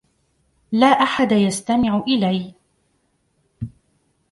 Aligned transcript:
لا 0.71 0.87
أحد 0.87 1.31
يستمع 1.31 1.97
إليّ. 2.07 2.53